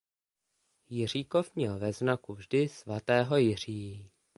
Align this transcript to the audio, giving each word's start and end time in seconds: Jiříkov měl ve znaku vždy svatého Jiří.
Jiříkov 0.89 1.55
měl 1.55 1.79
ve 1.79 1.93
znaku 1.93 2.33
vždy 2.33 2.69
svatého 2.69 3.37
Jiří. 3.37 4.11